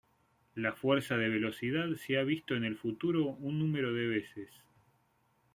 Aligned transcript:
La 0.55 0.73
Fuerza 0.73 1.15
de 1.15 1.29
Velocidad 1.29 1.87
se 1.93 2.17
ha 2.17 2.23
visto 2.23 2.55
en 2.55 2.63
el 2.63 2.75
futuro 2.75 3.23
un 3.39 3.59
número 3.59 3.93
de 3.93 4.07
veces. 4.07 4.49